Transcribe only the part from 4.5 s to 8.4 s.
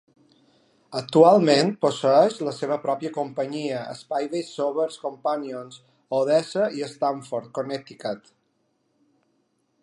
Sober Companions, a Odessa i Stamford, Connecticut.